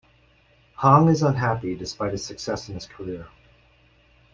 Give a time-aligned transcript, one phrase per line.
[0.77, 3.27] Hong is unhappy despite his success in his career.